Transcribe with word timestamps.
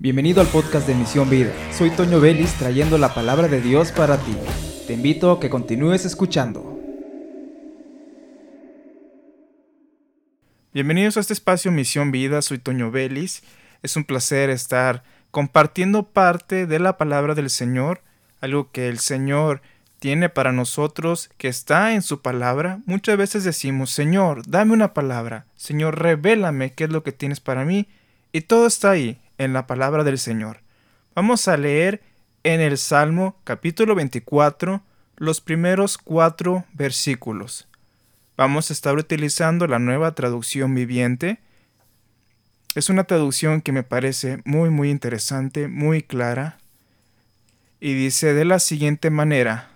Bienvenido 0.00 0.40
al 0.40 0.46
podcast 0.46 0.86
de 0.86 0.94
Misión 0.94 1.28
Vida. 1.28 1.52
Soy 1.72 1.90
Toño 1.90 2.20
Vélez 2.20 2.54
trayendo 2.54 2.98
la 2.98 3.14
palabra 3.14 3.48
de 3.48 3.60
Dios 3.60 3.90
para 3.90 4.16
ti. 4.16 4.32
Te 4.86 4.92
invito 4.92 5.32
a 5.32 5.40
que 5.40 5.50
continúes 5.50 6.04
escuchando. 6.04 6.78
Bienvenidos 10.72 11.16
a 11.16 11.20
este 11.20 11.32
espacio 11.32 11.72
Misión 11.72 12.12
Vida. 12.12 12.42
Soy 12.42 12.58
Toño 12.58 12.92
Vélez. 12.92 13.42
Es 13.82 13.96
un 13.96 14.04
placer 14.04 14.50
estar 14.50 15.02
compartiendo 15.32 16.04
parte 16.04 16.66
de 16.66 16.78
la 16.78 16.96
palabra 16.96 17.34
del 17.34 17.50
Señor, 17.50 18.00
algo 18.40 18.70
que 18.70 18.88
el 18.88 19.00
Señor 19.00 19.62
tiene 19.98 20.28
para 20.28 20.52
nosotros, 20.52 21.28
que 21.38 21.48
está 21.48 21.92
en 21.94 22.02
su 22.02 22.22
palabra. 22.22 22.78
Muchas 22.86 23.16
veces 23.16 23.42
decimos, 23.42 23.90
Señor, 23.90 24.42
dame 24.46 24.74
una 24.74 24.94
palabra. 24.94 25.46
Señor, 25.56 25.98
revélame 26.00 26.72
qué 26.72 26.84
es 26.84 26.90
lo 26.90 27.02
que 27.02 27.10
tienes 27.10 27.40
para 27.40 27.64
mí. 27.64 27.88
Y 28.30 28.42
todo 28.42 28.68
está 28.68 28.90
ahí, 28.90 29.18
en 29.38 29.52
la 29.52 29.66
palabra 29.66 30.04
del 30.04 30.18
Señor. 30.18 30.60
Vamos 31.14 31.48
a 31.48 31.56
leer 31.56 32.02
en 32.42 32.60
el 32.60 32.76
Salmo 32.78 33.36
capítulo 33.44 33.94
24 33.94 34.82
los 35.16 35.40
primeros 35.40 35.98
cuatro 35.98 36.64
versículos. 36.74 37.66
Vamos 38.36 38.70
a 38.70 38.72
estar 38.72 38.96
utilizando 38.96 39.66
la 39.66 39.78
nueva 39.78 40.14
traducción 40.14 40.74
viviente. 40.74 41.38
Es 42.74 42.88
una 42.88 43.04
traducción 43.04 43.62
que 43.62 43.72
me 43.72 43.82
parece 43.82 44.40
muy 44.44 44.70
muy 44.70 44.90
interesante, 44.90 45.66
muy 45.66 46.02
clara. 46.02 46.58
Y 47.80 47.94
dice 47.94 48.34
de 48.34 48.44
la 48.44 48.58
siguiente 48.58 49.10
manera, 49.10 49.70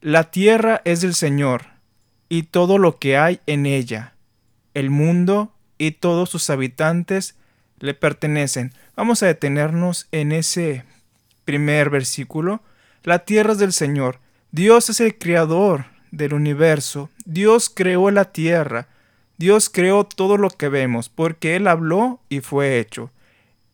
La 0.00 0.30
tierra 0.30 0.82
es 0.84 1.00
del 1.00 1.14
Señor, 1.14 1.74
y 2.28 2.44
todo 2.44 2.78
lo 2.78 2.98
que 2.98 3.16
hay 3.16 3.40
en 3.46 3.66
ella, 3.66 4.14
el 4.74 4.90
mundo 4.90 5.52
y 5.78 5.92
todos 5.92 6.30
sus 6.30 6.50
habitantes 6.50 7.36
le 7.84 7.92
pertenecen. 7.92 8.72
Vamos 8.96 9.22
a 9.22 9.26
detenernos 9.26 10.08
en 10.10 10.32
ese 10.32 10.84
primer 11.44 11.90
versículo. 11.90 12.62
La 13.02 13.26
tierra 13.26 13.52
es 13.52 13.58
del 13.58 13.74
Señor. 13.74 14.20
Dios 14.52 14.88
es 14.88 15.00
el 15.00 15.18
creador 15.18 15.84
del 16.10 16.32
universo. 16.32 17.10
Dios 17.26 17.68
creó 17.68 18.10
la 18.10 18.24
tierra. 18.32 18.88
Dios 19.36 19.68
creó 19.68 20.04
todo 20.04 20.38
lo 20.38 20.48
que 20.48 20.70
vemos, 20.70 21.10
porque 21.10 21.56
Él 21.56 21.66
habló 21.66 22.20
y 22.30 22.40
fue 22.40 22.78
hecho. 22.78 23.10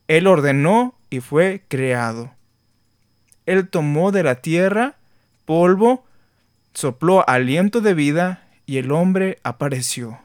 Él 0.09 0.27
ordenó 0.27 0.93
y 1.09 1.21
fue 1.21 1.63
creado. 1.69 2.33
Él 3.45 3.69
tomó 3.69 4.11
de 4.11 4.23
la 4.23 4.35
tierra 4.35 4.97
polvo, 5.45 6.03
sopló 6.73 7.27
aliento 7.29 7.79
de 7.79 7.93
vida 7.93 8.45
y 8.65 8.77
el 8.77 8.91
hombre 8.91 9.39
apareció 9.43 10.19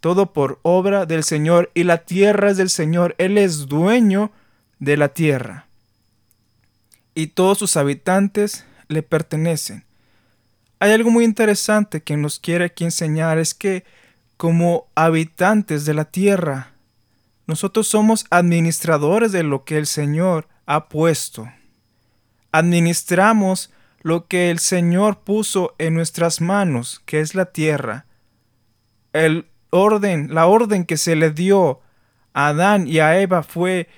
todo 0.00 0.32
por 0.32 0.58
obra 0.62 1.06
del 1.06 1.24
Señor, 1.24 1.70
y 1.74 1.84
la 1.84 1.98
tierra 1.98 2.50
es 2.50 2.56
del 2.56 2.70
Señor, 2.70 3.14
Él 3.18 3.38
es 3.38 3.66
dueño 3.66 4.32
de 4.78 4.96
la 4.96 5.10
tierra, 5.10 5.66
y 7.14 7.28
todos 7.28 7.58
sus 7.58 7.76
habitantes 7.76 8.64
le 8.88 9.02
pertenecen. 9.02 9.84
Hay 10.78 10.92
algo 10.92 11.10
muy 11.10 11.24
interesante 11.24 12.02
que 12.02 12.16
nos 12.16 12.38
quiere 12.38 12.64
aquí 12.64 12.84
enseñar, 12.84 13.38
es 13.38 13.54
que 13.54 13.84
como 14.38 14.88
habitantes 14.94 15.84
de 15.84 15.92
la 15.92 16.06
tierra, 16.06 16.72
nosotros 17.46 17.86
somos 17.88 18.24
administradores 18.30 19.32
de 19.32 19.42
lo 19.42 19.64
que 19.64 19.76
el 19.76 19.86
Señor 19.86 20.48
ha 20.64 20.88
puesto. 20.88 21.52
Administramos 22.52 23.70
lo 24.00 24.28
que 24.28 24.50
el 24.50 24.58
Señor 24.58 25.18
puso 25.18 25.74
en 25.78 25.92
nuestras 25.92 26.40
manos, 26.40 27.02
que 27.04 27.20
es 27.20 27.34
la 27.34 27.46
tierra. 27.46 28.06
El 29.12 29.49
orden, 29.70 30.34
la 30.34 30.46
orden 30.46 30.84
que 30.84 30.96
se 30.96 31.16
le 31.16 31.30
dio 31.30 31.80
a 32.32 32.48
Adán 32.48 32.86
y 32.86 32.98
a 32.98 33.20
Eva 33.20 33.42
fue 33.42 33.88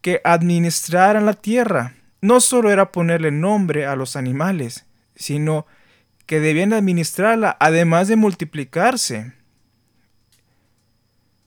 que 0.00 0.20
administraran 0.24 1.26
la 1.26 1.34
tierra. 1.34 1.94
No 2.20 2.40
solo 2.40 2.70
era 2.70 2.92
ponerle 2.92 3.30
nombre 3.30 3.86
a 3.86 3.96
los 3.96 4.16
animales, 4.16 4.86
sino 5.14 5.66
que 6.26 6.40
debían 6.40 6.72
administrarla, 6.72 7.56
además 7.58 8.08
de 8.08 8.16
multiplicarse. 8.16 9.32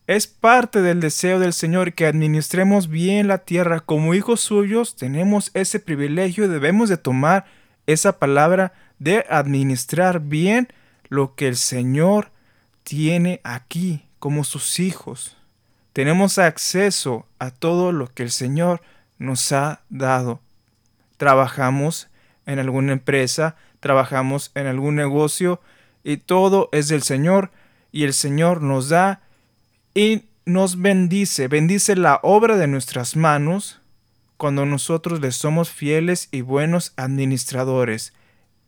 Es 0.06 0.28
parte 0.28 0.82
del 0.82 1.00
deseo 1.00 1.40
del 1.40 1.54
Señor 1.54 1.94
que 1.94 2.06
administremos 2.06 2.90
bien 2.90 3.30
la 3.30 3.38
tierra. 3.38 3.80
Como 3.80 4.14
hijos 4.14 4.42
suyos 4.42 4.98
tenemos 4.98 5.52
ese 5.54 5.80
privilegio, 5.80 6.50
debemos 6.50 6.90
de 6.90 6.98
tomar 6.98 7.46
esa 7.88 8.20
palabra 8.20 8.74
de 9.00 9.26
administrar 9.30 10.20
bien 10.20 10.68
lo 11.08 11.36
que 11.36 11.48
el 11.48 11.56
Señor 11.56 12.33
tiene 12.84 13.42
aquí 13.44 14.06
como 14.20 14.44
sus 14.44 14.80
hijos. 14.80 15.38
Tenemos 15.94 16.38
acceso 16.38 17.26
a 17.40 17.52
todo 17.52 17.92
lo 17.92 18.14
que 18.14 18.24
el 18.24 18.32
Señor 18.32 18.82
nos 19.18 19.52
ha 19.52 19.82
dado. 19.90 20.40
Trabajamos 21.18 22.08
en 22.46 22.60
alguna 22.60 22.94
empresa, 22.94 23.56
trabajamos 23.80 24.52
en 24.56 24.68
algún 24.68 24.96
negocio 24.96 25.62
y 26.04 26.18
todo 26.18 26.70
es 26.72 26.88
del 26.88 27.04
Señor 27.04 27.52
y 27.92 28.04
el 28.04 28.14
Señor 28.14 28.62
nos 28.62 28.90
da 28.90 29.22
y 29.94 30.24
nos 30.46 30.82
bendice, 30.82 31.48
bendice 31.48 31.96
la 31.96 32.20
obra 32.24 32.58
de 32.58 32.68
nuestras 32.68 33.16
manos 33.16 33.80
cuando 34.38 34.66
nosotros 34.66 35.22
le 35.22 35.32
somos 35.32 35.70
fieles 35.70 36.28
y 36.32 36.42
buenos 36.42 36.92
administradores, 36.98 38.14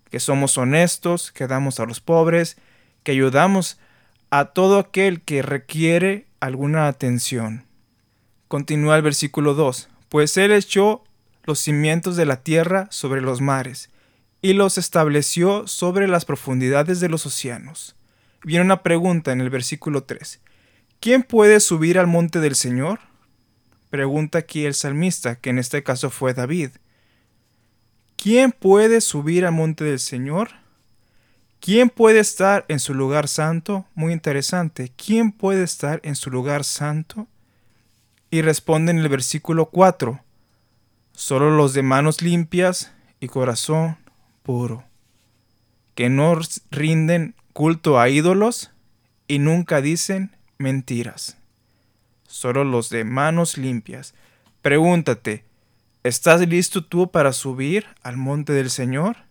que 0.09 0.19
somos 0.21 0.57
honestos, 0.57 1.31
que 1.31 1.47
damos 1.47 1.79
a 1.79 1.85
los 1.85 1.99
pobres, 1.99 2.55
que 3.03 3.11
ayudamos 3.11 3.77
a 4.39 4.51
todo 4.51 4.79
aquel 4.79 5.21
que 5.21 5.41
requiere 5.41 6.27
alguna 6.41 6.89
atención. 6.89 7.65
Continúa 8.49 8.97
el 8.97 9.01
versículo 9.01 9.53
2, 9.53 9.87
pues 10.09 10.35
él 10.35 10.51
echó 10.51 11.05
los 11.45 11.59
cimientos 11.59 12.17
de 12.17 12.25
la 12.25 12.43
tierra 12.43 12.87
sobre 12.91 13.21
los 13.21 13.39
mares, 13.39 13.91
y 14.41 14.51
los 14.51 14.77
estableció 14.77 15.67
sobre 15.67 16.09
las 16.09 16.25
profundidades 16.25 16.99
de 16.99 17.07
los 17.07 17.25
océanos. 17.25 17.95
Viene 18.43 18.65
una 18.65 18.83
pregunta 18.83 19.31
en 19.31 19.39
el 19.39 19.49
versículo 19.49 20.03
3. 20.03 20.41
¿Quién 20.99 21.23
puede 21.23 21.61
subir 21.61 21.97
al 21.97 22.07
monte 22.07 22.41
del 22.41 22.55
Señor? 22.55 22.99
Pregunta 23.89 24.39
aquí 24.39 24.65
el 24.65 24.73
salmista, 24.73 25.37
que 25.37 25.51
en 25.51 25.59
este 25.59 25.81
caso 25.81 26.09
fue 26.09 26.33
David. 26.33 26.71
¿Quién 28.17 28.51
puede 28.51 28.99
subir 28.99 29.45
al 29.45 29.53
monte 29.53 29.85
del 29.85 29.99
Señor? 29.99 30.64
¿Quién 31.65 31.89
puede 31.89 32.19
estar 32.19 32.63
en 32.67 32.79
su 32.79 32.93
lugar 32.93 33.27
santo? 33.27 33.87
Muy 33.95 34.13
interesante. 34.13 34.91
¿Quién 34.95 35.31
puede 35.31 35.63
estar 35.63 35.99
en 36.03 36.15
su 36.15 36.29
lugar 36.29 36.63
santo? 36.63 37.25
Y 38.29 38.43
responde 38.43 38.91
en 38.91 38.99
el 38.99 39.09
versículo 39.09 39.65
4. 39.71 40.19
Solo 41.13 41.49
los 41.49 41.73
de 41.73 41.81
manos 41.81 42.21
limpias 42.21 42.91
y 43.19 43.29
corazón 43.29 43.97
puro, 44.43 44.83
que 45.95 46.07
no 46.07 46.39
rinden 46.69 47.33
culto 47.51 47.99
a 47.99 48.09
ídolos 48.09 48.69
y 49.27 49.39
nunca 49.39 49.81
dicen 49.81 50.35
mentiras. 50.59 51.35
Solo 52.27 52.63
los 52.63 52.91
de 52.91 53.05
manos 53.05 53.57
limpias. 53.57 54.13
Pregúntate, 54.61 55.45
¿estás 56.03 56.47
listo 56.47 56.85
tú 56.85 57.09
para 57.09 57.33
subir 57.33 57.87
al 58.03 58.17
monte 58.17 58.53
del 58.53 58.69
Señor? 58.69 59.24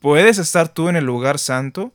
¿Puedes 0.00 0.38
estar 0.38 0.68
tú 0.68 0.88
en 0.88 0.96
el 0.96 1.04
lugar 1.04 1.38
santo? 1.38 1.92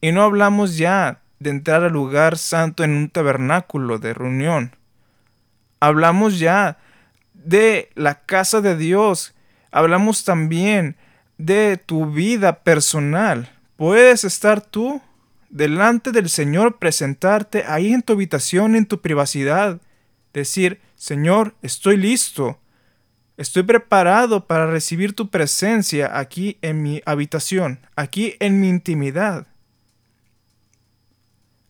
Y 0.00 0.12
no 0.12 0.22
hablamos 0.22 0.76
ya 0.76 1.22
de 1.40 1.50
entrar 1.50 1.82
al 1.82 1.92
lugar 1.92 2.38
santo 2.38 2.84
en 2.84 2.92
un 2.92 3.08
tabernáculo 3.08 3.98
de 3.98 4.14
reunión. 4.14 4.76
Hablamos 5.80 6.38
ya 6.38 6.78
de 7.34 7.90
la 7.94 8.20
casa 8.20 8.60
de 8.60 8.76
Dios. 8.76 9.34
Hablamos 9.72 10.24
también 10.24 10.96
de 11.36 11.76
tu 11.76 12.06
vida 12.06 12.62
personal. 12.62 13.50
¿Puedes 13.76 14.24
estar 14.24 14.60
tú 14.60 15.00
delante 15.50 16.12
del 16.12 16.28
Señor, 16.28 16.78
presentarte 16.78 17.64
ahí 17.66 17.92
en 17.92 18.02
tu 18.02 18.12
habitación, 18.12 18.76
en 18.76 18.86
tu 18.86 19.00
privacidad? 19.00 19.80
Decir, 20.32 20.80
Señor, 20.94 21.54
estoy 21.62 21.96
listo 21.96 22.58
Estoy 23.38 23.62
preparado 23.62 24.48
para 24.48 24.66
recibir 24.66 25.14
tu 25.14 25.30
presencia 25.30 26.18
aquí 26.18 26.58
en 26.60 26.82
mi 26.82 27.02
habitación, 27.06 27.78
aquí 27.94 28.34
en 28.40 28.60
mi 28.60 28.68
intimidad. 28.68 29.46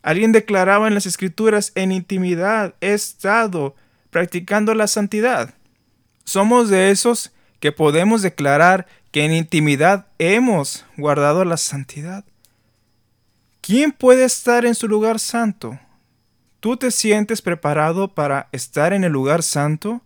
Alguien 0.03 0.33
declaraba 0.33 0.89
en 0.89 0.95
las 0.95 1.05
escrituras, 1.05 1.73
en 1.75 1.93
intimidad 1.93 2.75
he 2.81 2.95
estado 2.95 3.77
practicando 4.09 4.75
la 4.75 4.87
santidad. 4.87 5.53
Somos 6.25 6.71
de 6.71 6.91
esos 6.91 7.33
que 7.61 7.71
podemos 7.71 8.23
declarar 8.23 8.87
que 9.11 9.27
en 9.27 9.35
intimidad 9.35 10.07
hemos 10.19 10.87
guardado 10.97 11.45
la 11.45 11.59
santidad. 11.59 12.25
¿Quién 13.61 13.93
puede 13.93 14.25
estar 14.25 14.65
en 14.65 14.75
su 14.75 14.89
lugar 14.89 15.19
santo? 15.19 15.79
¿Tú 16.61 16.79
te 16.79 16.91
sientes 16.91 17.43
preparado 17.43 18.09
para 18.15 18.49
estar 18.53 18.95
en 18.95 19.05
el 19.05 19.13
lugar 19.13 19.43
santo? 19.43 20.01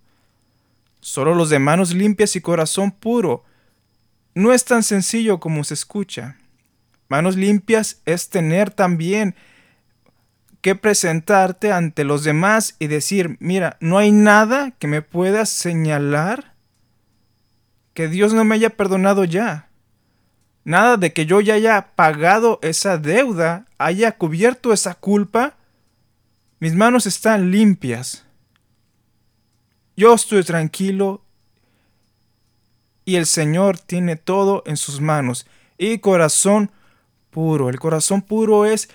Solo 1.02 1.34
los 1.34 1.50
de 1.50 1.58
manos 1.58 1.92
limpias 1.92 2.36
y 2.36 2.40
corazón 2.40 2.92
puro. 2.92 3.44
No 4.34 4.52
es 4.52 4.64
tan 4.64 4.84
sencillo 4.84 5.40
como 5.40 5.64
se 5.64 5.74
escucha. 5.74 6.36
Manos 7.08 7.36
limpias 7.36 8.00
es 8.06 8.30
tener 8.30 8.70
también 8.70 9.34
que 10.60 10.76
presentarte 10.76 11.72
ante 11.72 12.04
los 12.04 12.22
demás 12.22 12.76
y 12.78 12.86
decir, 12.86 13.36
mira, 13.40 13.76
no 13.80 13.98
hay 13.98 14.12
nada 14.12 14.70
que 14.78 14.86
me 14.86 15.02
pueda 15.02 15.44
señalar 15.44 16.54
que 17.94 18.06
Dios 18.06 18.32
no 18.32 18.44
me 18.44 18.54
haya 18.54 18.70
perdonado 18.70 19.24
ya. 19.24 19.68
Nada 20.64 20.96
de 20.96 21.12
que 21.12 21.26
yo 21.26 21.40
ya 21.40 21.54
haya 21.54 21.88
pagado 21.96 22.60
esa 22.62 22.96
deuda, 22.96 23.66
haya 23.76 24.12
cubierto 24.12 24.72
esa 24.72 24.94
culpa. 24.94 25.56
Mis 26.60 26.74
manos 26.74 27.06
están 27.06 27.50
limpias. 27.50 28.24
Yo 29.96 30.14
estoy 30.14 30.42
tranquilo 30.42 31.22
y 33.04 33.16
el 33.16 33.26
Señor 33.26 33.78
tiene 33.78 34.16
todo 34.16 34.62
en 34.66 34.76
sus 34.76 35.00
manos. 35.00 35.46
Y 35.76 35.98
corazón 35.98 36.70
puro. 37.30 37.68
El 37.68 37.78
corazón 37.78 38.22
puro 38.22 38.64
es 38.64 38.88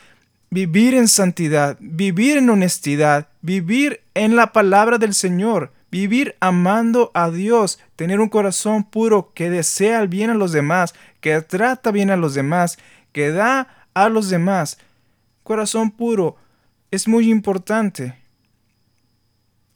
vivir 0.49 0.93
en 0.93 1.07
santidad, 1.07 1.77
vivir 1.79 2.37
en 2.37 2.49
honestidad, 2.49 3.27
vivir 3.41 4.01
en 4.13 4.35
la 4.35 4.53
palabra 4.53 4.97
del 4.97 5.13
Señor, 5.13 5.73
vivir 5.91 6.35
amando 6.39 7.11
a 7.13 7.29
Dios, 7.29 7.79
tener 7.95 8.19
un 8.19 8.29
corazón 8.29 8.83
puro 8.83 9.31
que 9.33 9.49
desea 9.49 10.01
el 10.01 10.07
bien 10.07 10.29
a 10.29 10.35
los 10.35 10.51
demás, 10.51 10.95
que 11.19 11.41
trata 11.41 11.91
bien 11.91 12.09
a 12.09 12.17
los 12.17 12.33
demás, 12.33 12.77
que 13.11 13.31
da 13.31 13.85
a 13.93 14.09
los 14.09 14.29
demás. 14.29 14.77
Corazón 15.43 15.91
puro 15.91 16.37
es 16.91 17.07
muy 17.07 17.29
importante. 17.29 18.15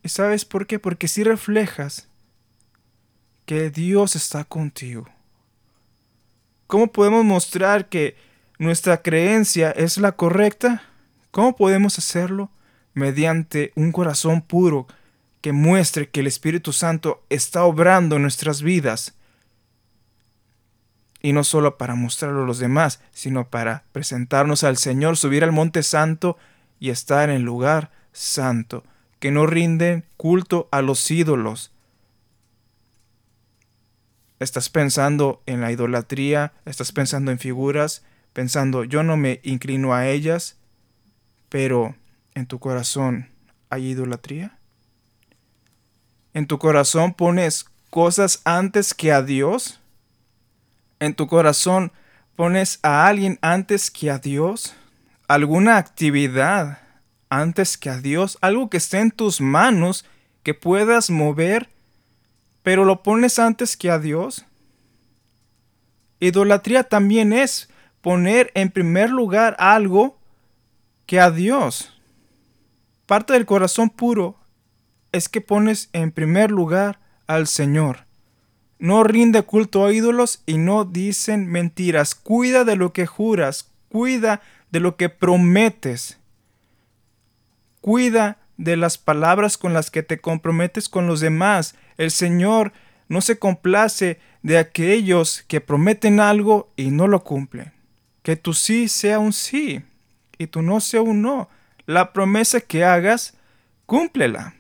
¿Y 0.04 0.10
sabes 0.10 0.46
por 0.46 0.68
qué? 0.68 0.80
Porque 0.80 1.08
si 1.08 1.24
reflejas 1.24 2.08
que 3.46 3.70
Dios 3.70 4.16
está 4.16 4.44
contigo. 4.44 5.08
¿Cómo 6.68 6.88
podemos 6.88 7.26
mostrar 7.26 7.90
que 7.90 8.16
nuestra 8.60 9.02
creencia 9.02 9.72
es 9.72 9.98
la 9.98 10.14
correcta? 10.14 10.84
¿Cómo 11.32 11.56
podemos 11.56 11.98
hacerlo? 11.98 12.50
Mediante 12.94 13.74
un 13.76 13.92
corazón 13.92 14.42
puro 14.42 14.88
que 15.42 15.52
muestre 15.52 16.10
que 16.10 16.22
el 16.22 16.28
Espíritu 16.28 16.72
Santo 16.72 17.24
está 17.30 17.64
obrando 17.64 18.16
en 18.16 18.22
nuestras 18.22 18.62
vidas. 18.62 19.16
Y 21.22 21.34
no 21.34 21.44
solo 21.44 21.78
para 21.78 21.96
mostrarlo 21.96 22.44
a 22.44 22.48
los 22.48 22.60
demás, 22.60 23.02
sino 23.12 23.50
para 23.50 23.84
presentarnos 23.92 24.64
al 24.64 24.78
Señor, 24.78 25.18
subir 25.18 25.44
al 25.44 25.52
monte 25.52 25.84
santo 25.84 26.38
y 26.80 26.90
estar 26.90 27.30
en 27.30 27.36
el 27.36 27.42
lugar 27.42 27.92
santo, 28.14 28.84
que 29.22 29.32
no 29.32 29.46
rinden 29.46 30.04
culto 30.18 30.68
a 30.72 30.82
los 30.82 31.12
ídolos. 31.12 31.72
Estás 34.40 34.70
pensando 34.70 35.44
en 35.46 35.62
la 35.62 35.72
idolatría, 35.72 36.54
estás 36.66 36.92
pensando 36.92 37.30
en 37.30 37.38
figuras, 37.38 38.04
pensando 38.34 38.84
yo 38.84 39.04
no 39.04 39.18
me 39.18 39.40
inclino 39.44 39.94
a 39.94 40.08
ellas, 40.08 40.58
pero 41.50 41.96
en 42.34 42.48
tu 42.48 42.58
corazón 42.58 43.30
hay 43.70 43.90
idolatría. 43.90 44.58
¿En 46.34 46.48
tu 46.48 46.58
corazón 46.58 47.14
pones 47.14 47.68
cosas 47.92 48.42
antes 48.44 48.96
que 48.96 49.12
a 49.12 49.22
Dios? 49.22 49.80
¿En 51.00 51.14
tu 51.14 51.28
corazón 51.28 51.92
pones 52.36 52.80
a 52.82 53.06
alguien 53.06 53.38
antes 53.44 53.92
que 53.92 54.10
a 54.10 54.18
Dios? 54.18 54.74
¿Alguna 55.28 55.78
actividad 55.78 56.80
antes 57.32 57.78
que 57.78 57.90
a 57.90 57.98
Dios? 57.98 58.38
¿Algo 58.42 58.70
que 58.70 58.78
esté 58.78 59.00
en 59.00 59.10
tus 59.10 59.42
manos 59.42 60.06
que 60.44 60.54
puedas 60.54 61.10
mover, 61.10 61.70
pero 62.62 62.86
lo 62.86 63.02
pones 63.02 63.40
antes 63.40 63.76
que 63.76 63.90
a 63.90 63.98
Dios? 63.98 64.46
Idolatría 66.20 66.84
también 66.84 67.34
es 67.34 67.70
poner 68.02 68.52
en 68.54 68.70
primer 68.70 69.10
lugar 69.10 69.56
algo 69.58 70.20
que 71.08 71.20
a 71.20 71.32
Dios. 71.32 71.94
Parte 73.08 73.34
del 73.34 73.46
corazón 73.46 73.90
puro 73.90 74.38
es 75.12 75.30
que 75.30 75.42
pones 75.42 75.90
en 75.94 76.12
primer 76.12 76.52
lugar 76.52 77.00
al 77.28 77.48
Señor. 77.48 78.06
No 78.78 79.04
rinde 79.04 79.44
culto 79.44 79.86
a 79.86 79.94
ídolos 79.94 80.44
y 80.46 80.58
no 80.58 80.86
dicen 80.86 81.48
mentiras. 81.48 82.14
Cuida 82.14 82.66
de 82.66 82.76
lo 82.76 82.94
que 82.94 83.06
juras, 83.06 83.72
cuida 83.90 84.42
de 84.72 84.80
lo 84.80 84.98
que 84.98 85.10
prometes. 85.10 86.21
Cuida 87.82 88.38
de 88.58 88.78
las 88.78 88.98
palabras 88.98 89.58
con 89.58 89.74
las 89.74 89.90
que 89.92 90.04
te 90.04 90.20
comprometes 90.20 90.88
con 90.88 91.08
los 91.08 91.20
demás. 91.20 91.76
El 91.98 92.12
Señor 92.12 92.74
no 93.10 93.22
se 93.22 93.40
complace 93.40 94.20
de 94.44 94.58
aquellos 94.58 95.44
que 95.48 95.62
prometen 95.62 96.20
algo 96.20 96.72
y 96.76 96.92
no 96.92 97.08
lo 97.08 97.24
cumplen. 97.24 97.74
Que 98.24 98.36
tu 98.36 98.54
sí 98.54 98.88
sea 98.88 99.20
un 99.20 99.34
sí 99.34 99.82
y 100.38 100.48
tu 100.48 100.62
no 100.62 100.80
sea 100.80 101.02
un 101.02 101.22
no. 101.22 101.50
La 101.86 102.14
promesa 102.14 102.62
que 102.62 102.84
hagas, 102.84 103.36
cúmplela. 103.86 104.56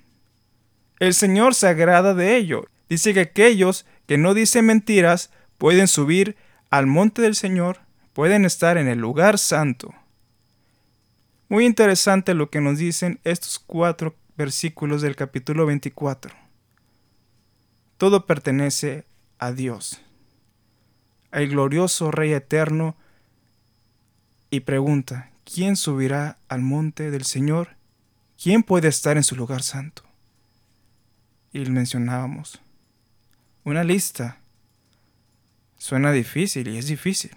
El 0.99 1.13
Señor 1.13 1.55
se 1.55 1.67
agrada 1.67 2.13
de 2.13 2.35
ello. 2.35 2.65
Dice 2.89 3.13
que 3.13 3.21
aquellos 3.21 3.85
que 4.07 4.17
no 4.17 4.33
dicen 4.33 4.65
mentiras 4.65 5.31
pueden 5.57 5.87
subir 5.87 6.35
al 6.69 6.87
monte 6.87 7.21
del 7.21 7.35
Señor, 7.35 7.79
pueden 8.13 8.45
estar 8.45 8.77
en 8.77 8.87
el 8.87 8.99
lugar 8.99 9.37
santo. 9.37 9.93
Muy 11.51 11.65
interesante 11.65 12.33
lo 12.33 12.49
que 12.49 12.61
nos 12.61 12.77
dicen 12.77 13.19
estos 13.25 13.59
cuatro 13.59 14.15
versículos 14.37 15.01
del 15.01 15.17
capítulo 15.17 15.65
24. 15.65 16.33
Todo 17.97 18.25
pertenece 18.25 19.03
a 19.37 19.51
Dios, 19.51 19.99
al 21.29 21.49
glorioso 21.49 22.09
Rey 22.09 22.31
eterno, 22.31 22.95
y 24.49 24.61
pregunta, 24.61 25.29
¿quién 25.43 25.75
subirá 25.75 26.37
al 26.47 26.61
monte 26.61 27.11
del 27.11 27.25
Señor? 27.25 27.75
¿Quién 28.41 28.63
puede 28.63 28.87
estar 28.87 29.17
en 29.17 29.25
su 29.25 29.35
lugar 29.35 29.61
santo? 29.61 30.03
y 31.51 31.59
mencionábamos. 31.65 32.61
Una 33.65 33.83
lista. 33.83 34.37
Suena 35.77 36.13
difícil 36.13 36.69
y 36.69 36.77
es 36.77 36.87
difícil. 36.87 37.31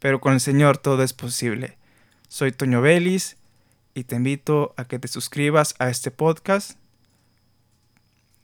Pero 0.00 0.20
con 0.20 0.32
el 0.32 0.40
Señor 0.40 0.78
todo 0.78 1.04
es 1.04 1.12
posible. 1.12 1.78
Soy 2.28 2.52
Toño 2.52 2.80
Vélez 2.82 3.36
y 3.94 4.04
te 4.04 4.16
invito 4.16 4.74
a 4.76 4.84
que 4.84 4.98
te 4.98 5.08
suscribas 5.08 5.74
a 5.78 5.88
este 5.88 6.10
podcast 6.10 6.72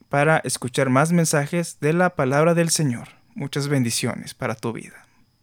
para 0.09 0.39
escuchar 0.39 0.89
más 0.89 1.13
mensajes 1.13 1.79
de 1.81 1.93
la 1.93 2.11
palabra 2.11 2.55
del 2.55 2.71
Señor. 2.71 3.09
Muchas 3.35 3.69
bendiciones 3.69 4.35
para 4.35 4.55
tu 4.55 4.73
vida. 4.73 5.07